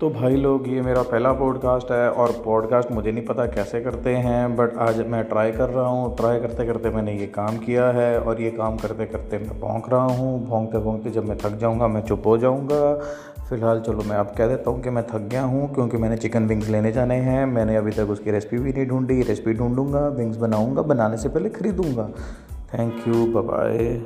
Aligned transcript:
तो 0.00 0.08
भाई 0.10 0.36
लोग, 0.36 0.68
ये 0.68 0.80
मेरा 0.80 1.02
पहला 1.02 1.32
पॉडकास्ट 1.32 1.90
है 1.92 2.10
और 2.10 2.32
पॉडकास्ट 2.44 2.90
मुझे 2.90 3.12
नहीं 3.12 3.24
पता 3.26 3.46
कैसे 3.46 3.80
करते 3.80 4.10
हैं 4.16 4.56
बट 4.56 4.76
आज 4.78 5.00
मैं 5.06 5.22
ट्राई 5.24 5.52
कर 5.52 5.68
रहा 5.68 5.86
हूँ। 5.86 6.16
ट्राई 6.16 6.40
करते 6.40 6.66
करते 6.66 6.90
मैंने 6.90 7.14
ये 7.14 7.26
काम 7.26 7.56
किया 7.56 7.86
है 7.86 8.20
और 8.20 8.42
ये 8.42 8.50
काम 8.50 8.76
करते 8.76 9.06
करते 9.06 9.38
मैं 9.38 9.58
भोंक 9.60 9.88
रहा 9.90 10.02
हूँ। 10.02 10.46
भोंकते 10.46 10.78
भोंकते 10.78 11.10
जब 11.10 11.24
मैं 11.24 11.36
थक 11.38 11.56
जाऊँगा, 11.58 11.88
मैं 11.88 12.02
चुप 12.02 12.26
हो 12.26 12.36
जाऊँगा। 12.38 12.94
फ़िलहाल 13.48 13.80
चलो 13.80 14.02
मैं 14.02 14.16
अब 14.16 14.32
कह 14.38 14.46
देता 14.46 14.70
हूँ 14.70 14.82
कि 14.82 14.90
मैं 14.90 15.04
थक 15.06 15.28
गया 15.30 15.42
हूँ, 15.42 15.74
क्योंकि 15.74 15.96
मैंने 15.96 16.16
चिकन 16.16 16.46
विंग्स 16.46 16.68
लेने 16.68 16.92
जाने 16.92 17.14
हैं। 17.14 17.44
मैंने 17.46 17.76
अभी 17.76 17.90
तक 17.90 18.10
उसकी 18.10 18.30
रेसिपी 18.30 18.58
भी 18.58 18.72
नहीं 18.72 18.86
ढूंढी। 18.86 19.22
रेसिपी 19.22 19.54
ढूंढूँगा 19.54 20.06
विंग्स 20.08 20.36
बनाऊँगा, 20.36 20.82
बनाने 20.82 21.16
से 21.16 21.28
पहले 21.28 21.48
ख़रीदूँगा। 21.48 22.08
Thank 22.74 23.08
you 23.08 23.26
bye 23.32 24.00